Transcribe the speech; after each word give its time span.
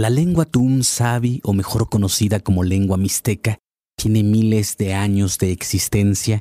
La 0.00 0.08
lengua 0.08 0.46
Tum 0.46 0.82
Sabi, 0.82 1.42
o 1.44 1.52
mejor 1.52 1.90
conocida 1.90 2.40
como 2.40 2.64
lengua 2.64 2.96
mixteca, 2.96 3.58
tiene 3.98 4.22
miles 4.22 4.78
de 4.78 4.94
años 4.94 5.36
de 5.36 5.52
existencia 5.52 6.40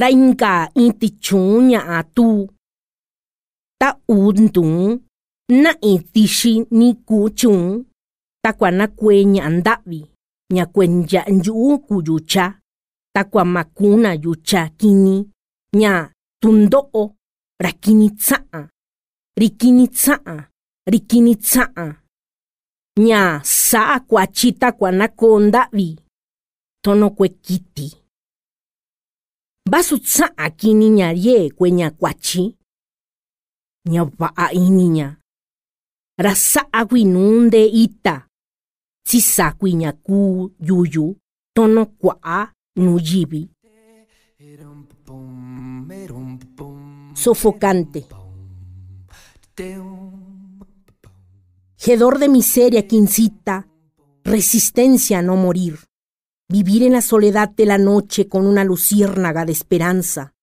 ra 0.00 0.08
inka 0.10 0.70
inti 0.74 1.08
chunya 1.24 1.78
ña'a 1.80 2.02
tu. 2.14 2.48
Ta 3.80 3.88
u 4.08 4.32
na 4.32 4.98
na'i 5.62 5.92
tixi 6.12 6.52
ni 6.70 6.94
ku 7.06 7.28
chun 7.38 7.84
takua 8.42 8.70
nakue 8.70 9.24
nya 9.24 9.48
ndavi 9.50 10.00
ña 10.54 10.64
kuenya'a 10.74 11.30
nyu'u 11.30 11.78
ku 11.86 11.94
yucha 12.06 12.44
takua 13.14 13.44
makuna 13.44 14.10
yucha 14.24 14.68
kini 14.78 15.16
ña 15.76 15.92
tundo'o 16.42 17.02
ra 17.62 17.70
kini 17.82 18.08
tsa'an 18.10 18.68
ri 19.40 19.48
kini 19.60 19.88
tsa'an 19.88 20.40
ri 20.90 20.98
kini 21.10 21.34
tsa'an 21.36 21.90
ña 23.06 23.40
sa'a 23.44 23.96
kuachi 24.08 24.48
takua 24.60 24.90
nakoo 24.98 25.38
nda'vi 25.46 25.88
tono 26.84 27.06
kue 27.16 27.28
kiti. 27.28 27.88
Vasu 29.70 29.96
tsa'a 29.98 30.46
kini 30.58 30.88
ña 30.98 31.08
ye 31.24 31.50
kue 31.56 31.68
ña 31.78 31.88
kuachi. 31.98 32.44
Ña 33.92 34.02
va'a 34.18 34.46
ini 34.64 34.86
ña. 34.96 35.08
Ra 36.24 36.32
sa'a 36.34 36.80
kuinuu 36.88 37.40
nde 37.46 37.62
ita. 37.84 38.14
Tsisakui 39.06 39.72
ña 39.82 39.90
kuu 40.06 40.50
yuyu. 40.68 41.06
Tono 41.54 41.82
kua'a 42.00 42.38
ñuyivi 42.84 43.42
sofocante 47.14 48.00
Hedor 51.82 52.18
de 52.18 52.28
miseria 52.28 52.86
que 52.86 52.94
incita, 52.94 53.66
resistencia 54.22 55.20
a 55.20 55.22
no 55.22 55.36
morir, 55.36 55.78
vivir 56.46 56.82
en 56.82 56.92
la 56.92 57.00
soledad 57.00 57.48
de 57.48 57.64
la 57.64 57.78
noche 57.78 58.28
con 58.28 58.46
una 58.46 58.64
luciérnaga 58.64 59.46
de 59.46 59.52
esperanza, 59.52 60.34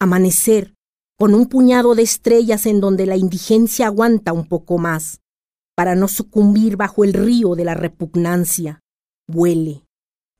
amanecer 0.00 0.74
con 1.18 1.34
un 1.34 1.44
puñado 1.44 1.94
de 1.94 2.04
estrellas 2.04 2.64
en 2.64 2.80
donde 2.80 3.04
la 3.04 3.18
indigencia 3.18 3.84
aguanta 3.84 4.32
un 4.32 4.48
poco 4.48 4.78
más, 4.78 5.20
para 5.76 5.94
no 5.94 6.08
sucumbir 6.08 6.78
bajo 6.78 7.04
el 7.04 7.12
río 7.12 7.54
de 7.54 7.66
la 7.66 7.74
repugnancia. 7.74 8.80
Huele, 9.28 9.84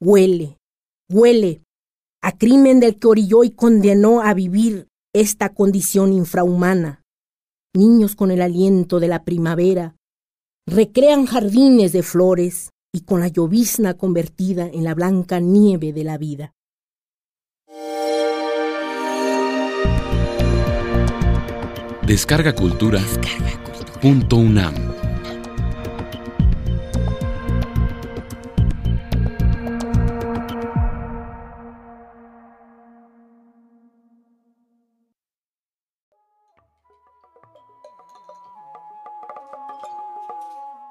huele, 0.01 0.57
huele 1.11 1.63
a 2.23 2.39
crimen 2.39 2.81
del 2.81 2.99
que 2.99 3.07
orilló 3.07 3.45
y 3.45 3.51
condenó 3.51 4.23
a 4.23 4.33
vivir 4.33 4.89
esta 5.13 5.51
condición 5.53 6.15
infrahumana. 6.15 7.03
Niños 7.75 8.17
con 8.17 8.31
el 8.31 8.41
aliento 8.41 8.99
de 8.99 9.09
la 9.09 9.25
primavera 9.25 9.98
recrean 10.71 11.27
jardines 11.27 11.93
de 11.93 12.03
flores 12.03 12.71
y 12.93 13.03
con 13.03 13.21
la 13.21 13.29
llovizna 13.29 13.95
convertida 13.95 14.67
en 14.67 14.85
la 14.85 14.95
blanca 14.95 15.41
nieve 15.41 15.93
de 15.93 16.05
la 16.05 16.19
vida. 16.19 16.55
Descarga 22.07 22.55
Cultura. 22.55 23.01
Punto 24.01 24.37
UNAM. 24.37 25.08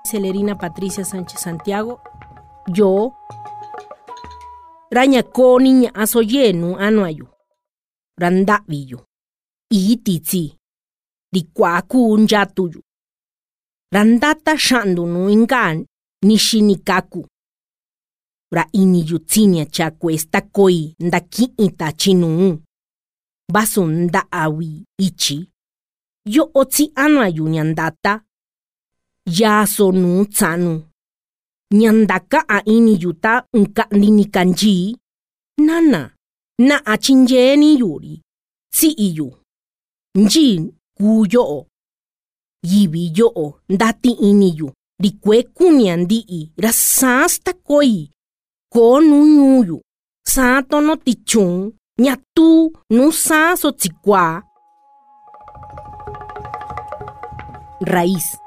Celerina 0.08 0.56
Patricia 0.56 1.04
Sánchez 1.04 1.40
Santiago, 1.42 2.00
yo, 2.74 3.14
Raña 4.90 5.22
niña 5.60 5.92
asoyenu 5.94 6.78
anuayu, 6.80 7.28
randaviyu, 8.18 9.00
ititsi, 9.70 10.58
dikwaku 11.34 12.18
njatuyu, 12.18 12.82
randata 13.92 14.58
shandunu 14.58 15.30
ingan 15.30 15.86
nishinikaku, 16.24 17.28
ra 18.52 18.66
iniyu 18.72 19.20
tsinia 19.20 19.66
chakwe 19.66 20.14
esta 20.14 20.42
koi 20.42 20.96
ndaki'ita 21.00 21.92
chinu, 21.92 22.64
basu 23.54 23.86
nda'awi 23.86 24.86
ichi, 24.98 25.52
yo 26.26 26.50
otsi 26.54 26.92
anuayu 26.96 27.48
ñandata, 27.50 28.22
yaso 29.28 29.92
nu 29.92 30.26
tsanu. 30.26 30.84
Nyandaka 31.74 32.46
a 32.48 32.62
ini 32.66 32.98
yuta 33.02 33.44
nka 33.54 33.88
nini 33.92 34.26
kanji. 34.26 34.98
Nana, 35.60 36.12
na 36.60 36.76
a 36.86 36.98
chinjeni 36.98 37.80
yuri. 37.80 38.22
Si 38.74 38.88
iyu. 38.92 39.34
Nji 40.16 40.74
kuyo. 40.98 41.66
Yibi 42.64 43.12
yo 43.16 43.60
ndati 43.70 44.12
ini 44.12 44.58
yu. 44.58 44.72
Rikwe 45.02 45.44
kunyandi 45.44 46.20
i 46.28 46.52
rasasta 46.58 47.54
koi. 47.54 48.10
Ko 48.74 49.02
nu 49.02 49.26
nyuyu. 49.26 49.82
Sato 50.28 50.82
no 50.82 50.96
tichun. 50.96 51.74
Nyatu 52.00 52.72
nu 52.90 53.12
saso 53.12 53.72
tsikwa. 53.72 54.44
Raíz. 57.82 58.38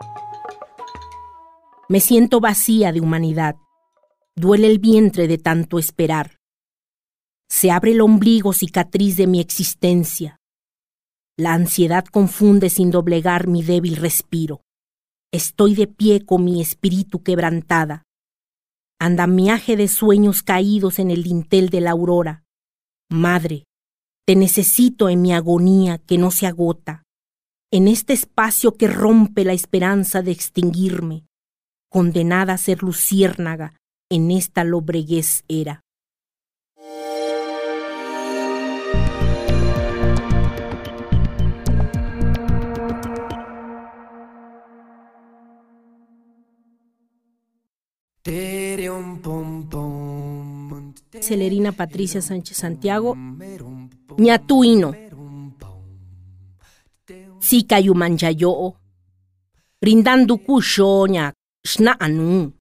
Me 1.90 1.98
siento 1.98 2.38
vacía 2.38 2.92
de 2.92 3.00
humanidad. 3.00 3.56
Duele 4.36 4.68
el 4.68 4.78
vientre 4.78 5.26
de 5.26 5.38
tanto 5.38 5.76
esperar. 5.76 6.38
Se 7.48 7.72
abre 7.72 7.90
el 7.90 8.00
ombligo 8.00 8.52
cicatriz 8.52 9.16
de 9.16 9.26
mi 9.26 9.40
existencia. 9.40 10.36
La 11.36 11.52
ansiedad 11.52 12.04
confunde 12.04 12.70
sin 12.70 12.92
doblegar 12.92 13.48
mi 13.48 13.64
débil 13.64 13.96
respiro. 13.96 14.62
Estoy 15.32 15.74
de 15.74 15.88
pie 15.88 16.24
con 16.24 16.44
mi 16.44 16.60
espíritu 16.60 17.24
quebrantada. 17.24 18.04
Andamiaje 19.00 19.76
de 19.76 19.88
sueños 19.88 20.44
caídos 20.44 21.00
en 21.00 21.10
el 21.10 21.24
dintel 21.24 21.70
de 21.70 21.80
la 21.80 21.90
aurora. 21.90 22.44
Madre, 23.10 23.64
te 24.28 24.36
necesito 24.36 25.08
en 25.08 25.22
mi 25.22 25.32
agonía 25.32 25.98
que 25.98 26.18
no 26.18 26.30
se 26.30 26.46
agota, 26.46 27.02
en 27.72 27.88
este 27.88 28.12
espacio 28.12 28.76
que 28.76 28.86
rompe 28.86 29.44
la 29.44 29.54
esperanza 29.54 30.22
de 30.22 30.30
extinguirme 30.30 31.24
condenada 31.90 32.54
a 32.54 32.58
ser 32.58 32.82
luciérnaga 32.82 33.74
en 34.08 34.30
esta 34.30 34.64
lobreguez 34.64 35.44
era. 35.48 35.82
Celerina 51.20 51.72
Patricia 51.72 52.22
Sánchez 52.22 52.56
Santiago, 52.56 53.16
ñatuino, 54.16 54.94
Sikayumanchayo, 57.40 58.74
brindando 59.80 60.38
sna 61.66 62.00
anu, 62.00 62.52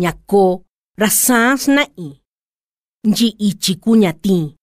ña 0.00 0.12
ko 0.26 0.64
rasá 0.96 1.56
sna'i, 1.56 2.08
nyi 3.04 3.28
ichi 3.38 3.74
ku 3.82 3.96
ña 3.96 4.12
tin, 4.12 4.54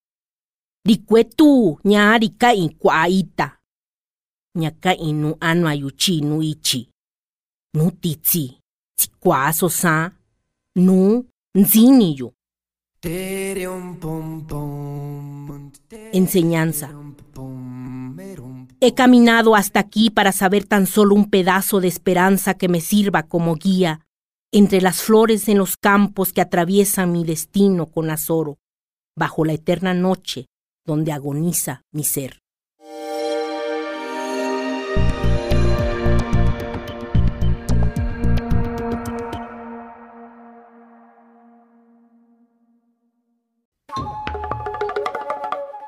rikue 0.88 1.24
tu 1.38 1.78
ña 1.86 2.18
rika'i 2.22 2.70
kua'a 2.82 3.08
ita, 3.10 3.48
ña 4.60 4.70
ka'i 4.84 5.14
nu 5.14 5.30
anu 5.40 5.68
ayuchi 5.68 6.22
nu 6.22 6.42
ichi, 6.42 6.90
nu 7.76 7.92
titsi, 8.02 8.44
tsikua 8.98 9.54
so 9.54 9.68
sa, 9.70 10.12
nu 10.76 11.26
nzini 11.56 12.10
yu. 12.20 12.28
Enseñanza. 16.14 17.05
He 18.88 18.94
caminado 18.94 19.56
hasta 19.56 19.80
aquí 19.80 20.12
para 20.12 20.32
saber 20.32 20.66
tan 20.66 20.86
solo 20.86 21.16
un 21.16 21.32
pedazo 21.32 21.82
de 21.82 21.88
esperanza 21.88 22.54
que 22.54 22.68
me 22.68 22.82
sirva 22.82 23.24
como 23.24 23.56
guía 23.56 24.06
entre 24.52 24.80
las 24.80 25.02
flores 25.02 25.50
en 25.50 25.58
los 25.58 25.76
campos 25.76 26.32
que 26.32 26.42
atraviesan 26.42 27.12
mi 27.12 27.24
destino 27.24 27.88
con 27.88 28.12
azoro, 28.12 28.60
bajo 29.18 29.44
la 29.44 29.54
eterna 29.54 29.96
noche 29.96 30.46
donde 30.86 31.12
agoniza 31.12 31.82
mi 31.92 32.04
ser. 32.04 32.44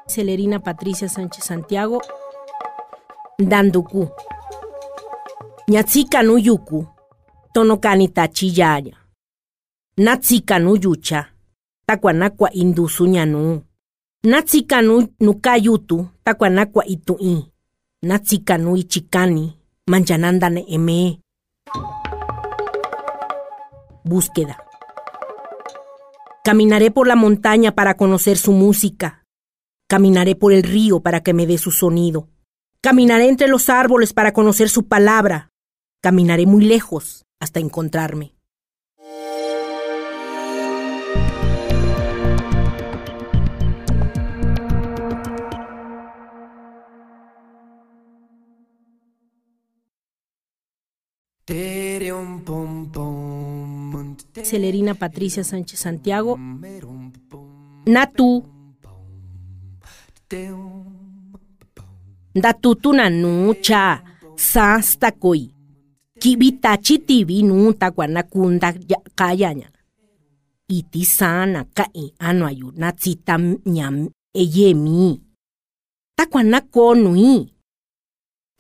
Celerina 0.07 0.63
Patricia 0.63 1.07
Sánchez 1.07 1.43
Santiago, 1.43 2.01
Danduku. 3.39 4.10
Ñatsika 5.68 6.24
nuyuku, 6.24 6.88
tonokani 7.54 8.07
tachiyaya. 8.07 8.98
Natsika 9.98 10.60
nuyucha, 10.60 11.34
takuanakua 11.86 12.51
indusu. 12.54 13.06
Natsika 14.24 14.81
nu 14.81 15.07
nukayutu, 15.19 16.07
takuanakua 16.24 16.86
itu'i. 16.86 17.45
Natsika 18.01 18.57
ichikani, 18.75 19.56
manchanandane 19.88 20.66
eme. 20.68 21.22
Búsqueda. 24.04 24.57
Caminaré 26.44 26.89
por 26.89 27.07
la 27.07 27.16
montaña 27.16 27.75
para 27.75 27.98
conocer 27.98 28.38
su 28.38 28.51
música. 28.51 29.24
Caminaré 29.88 30.36
por 30.36 30.54
el 30.54 30.63
río 30.63 31.01
para 31.01 31.22
que 31.22 31.34
me 31.36 31.45
dé 31.45 31.60
su 31.60 31.69
sonido. 31.69 32.30
Caminaré 32.88 33.28
entre 33.28 33.50
los 33.50 33.68
árboles 33.68 34.13
para 34.13 34.31
conocer 34.31 34.69
su 34.69 34.88
palabra. 34.88 35.51
Caminaré 36.01 36.45
muy 36.45 36.63
lejos 36.63 37.25
hasta 37.38 37.60
encontrarme. 37.60 38.34
Celerina 54.44 54.94
Patricia 54.94 55.44
Sánchez 55.44 55.81
Santiago. 55.81 56.39
Natu. 57.86 58.45
ndatutunanu 62.38 63.54
cha 63.66 63.84
sasta 64.36 65.12
koi. 65.12 65.44
Kivitachi 66.22 66.95
tivi 67.07 67.42
kunda 67.42 67.78
takuanakunda 67.80 68.74
kayaña 69.18 69.69
iti 70.68 71.06
sana 71.06 71.63
ka'i 71.78 72.12
anu 72.19 72.44
ayu 72.51 72.68
na 72.75 72.92
tsita 72.92 73.36
ñam 73.75 73.95
eyemi 74.42 75.22
takuanakonui 76.18 77.34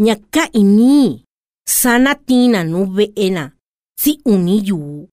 ña 0.05 0.15
ka'ini 0.33 1.25
sana 1.79 2.15
tina 2.27 2.63
nu 2.63 2.79
ve'ena 2.95 3.43
si 4.01 4.11
uni 4.25 4.55
yuu 4.67 5.09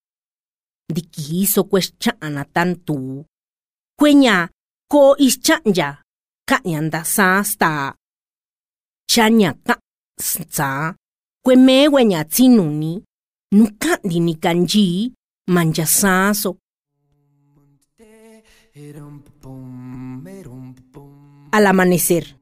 ndikiso 0.90 1.64
kuexcha'ana 1.70 2.44
tantu. 2.54 3.24
Kueña 3.98 4.36
ko 4.92 5.16
ischa'nya 5.26 5.88
ka'ña 6.48 7.02
sasta. 7.04 7.94
Chanya 9.06 9.54
ka 9.64 9.78
sa. 10.18 10.94
Kwemewe 11.44 12.04
nya 12.04 12.24
tsinuni. 12.24 13.02
Nukandi 13.52 14.20
ni 14.20 14.34
kanji. 14.34 15.12
Manja 15.46 15.86
saso. 15.86 16.58
Al 21.52 21.66
amanecer. 21.66 22.36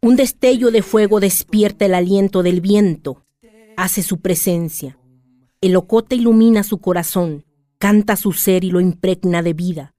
Un 0.00 0.14
destello 0.14 0.70
de 0.70 0.82
fuego 0.82 1.18
despierta 1.18 1.86
el 1.86 1.94
aliento 1.94 2.44
del 2.44 2.60
viento, 2.60 3.24
hace 3.76 4.04
su 4.04 4.20
presencia. 4.20 4.96
El 5.60 5.74
ocote 5.74 6.14
ilumina 6.14 6.62
su 6.62 6.78
corazón, 6.78 7.44
canta 7.78 8.14
su 8.14 8.32
ser 8.32 8.62
y 8.62 8.70
lo 8.70 8.80
impregna 8.80 9.42
de 9.42 9.54
vida, 9.54 9.94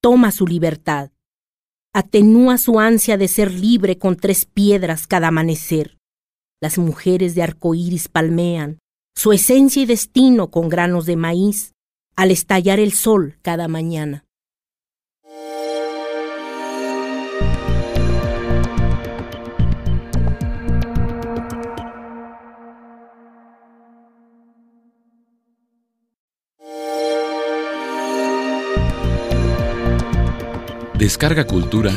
toma 0.00 0.32
su 0.32 0.48
libertad, 0.48 1.10
atenúa 1.94 2.58
su 2.58 2.80
ansia 2.80 3.16
de 3.16 3.28
ser 3.28 3.52
libre 3.52 3.98
con 3.98 4.16
tres 4.16 4.44
piedras 4.44 5.06
cada 5.06 5.28
amanecer. 5.28 5.96
Las 6.60 6.76
mujeres 6.76 7.34
de 7.34 7.42
arcoíris 7.42 8.08
palmean 8.08 8.78
su 9.16 9.32
esencia 9.32 9.82
y 9.82 9.86
destino 9.86 10.50
con 10.50 10.68
granos 10.68 11.06
de 11.06 11.16
maíz 11.16 11.72
al 12.16 12.32
estallar 12.32 12.80
el 12.80 12.92
sol 12.92 13.38
cada 13.42 13.68
mañana. 13.68 14.24
Descarga 31.04 31.44
Cultura. 31.44 31.92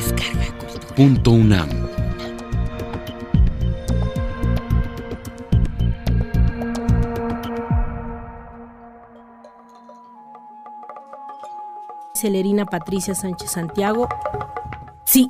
Punto 0.93 1.31
UNAM. 1.31 1.69
Celerina 12.13 12.65
Patricia 12.65 13.15
Sánchez 13.15 13.49
Santiago. 13.49 14.09
Sí. 15.05 15.29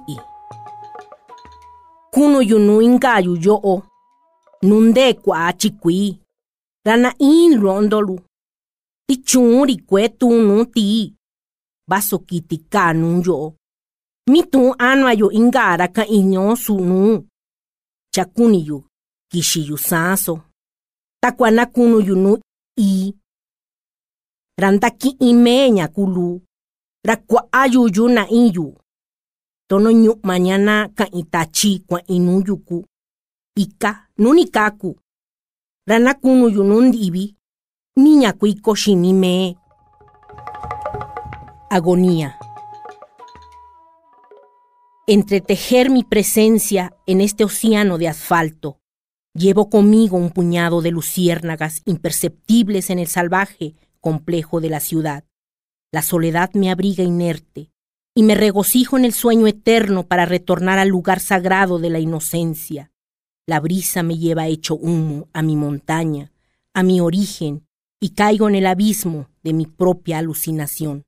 Kuno 2.11 2.41
yunu 2.41 2.81
ingayu 2.81 3.35
yo 3.35 3.59
o. 3.63 3.83
Nunde 4.63 5.13
kwa. 5.13 5.53
Rana 6.83 7.13
in 7.19 7.61
rondolu. 7.61 8.19
Tichuri 9.07 9.77
kwetu 9.85 10.31
nu 10.31 10.65
ti. 10.65 11.13
Baso 11.87 12.17
kiti 12.17 12.65
yo. 13.23 13.53
Mitu 14.27 14.75
anwa 14.77 15.13
yo 15.13 15.31
ingara 15.31 15.87
ka 15.87 16.05
inyo 16.07 16.55
sunu. 16.55 17.27
Chakuni 18.13 18.67
yu. 18.67 18.83
Kishi 19.31 19.67
yu 19.67 19.77
saso. 19.77 20.39
Takwana 21.21 21.65
kunu 21.65 21.99
yunu 22.01 22.37
i. 22.77 23.13
Randaki 24.59 25.09
imeña 25.19 25.87
kulu. 25.87 26.41
Rakwa 27.05 27.47
ayuyu 27.51 28.07
na 28.09 28.29
iyu. 28.29 28.77
Tono 29.69 29.91
nyu 29.91 30.19
mañana 30.23 30.89
ka 30.95 31.11
itachi 31.11 31.79
kwa 31.87 32.05
inuyuku. 32.07 32.85
Ika 33.55 34.07
nunikaku. 34.17 34.99
Rana 35.87 36.13
kunu 36.13 36.49
yunundibi. 36.49 37.35
Niña 37.97 38.33
kuiko 38.33 38.75
shinime. 38.75 39.57
Agonía. 41.69 42.39
Entretejer 45.09 45.89
mi 45.89 46.03
presencia 46.03 46.93
en 47.05 47.21
este 47.21 47.45
océano 47.45 47.97
de 47.97 48.09
asfalto. 48.09 48.81
Llevo 49.33 49.69
conmigo 49.69 50.17
un 50.17 50.31
puñado 50.31 50.81
de 50.81 50.91
luciérnagas 50.91 51.81
imperceptibles 51.85 52.89
en 52.89 52.99
el 52.99 53.07
salvaje 53.07 53.75
complejo 54.01 54.59
de 54.59 54.69
la 54.69 54.81
ciudad. 54.81 55.23
La 55.93 56.01
soledad 56.01 56.51
me 56.55 56.69
abriga 56.71 57.05
inerte 57.05 57.71
y 58.15 58.23
me 58.23 58.35
regocijo 58.35 58.97
en 58.97 59.05
el 59.05 59.13
sueño 59.13 59.47
eterno 59.47 60.05
para 60.05 60.25
retornar 60.25 60.77
al 60.77 60.89
lugar 60.89 61.21
sagrado 61.21 61.79
de 61.79 61.89
la 61.89 61.99
inocencia. 61.99 62.91
La 63.45 63.61
brisa 63.61 64.03
me 64.03 64.17
lleva 64.17 64.47
hecho 64.47 64.75
humo 64.75 65.29
a 65.31 65.41
mi 65.41 65.55
montaña, 65.55 66.33
a 66.73 66.83
mi 66.83 66.99
origen, 66.99 67.65
y 68.01 68.09
caigo 68.09 68.49
en 68.49 68.55
el 68.55 68.65
abismo 68.65 69.29
de 69.41 69.53
mi 69.53 69.67
propia 69.67 70.17
alucinación. 70.17 71.06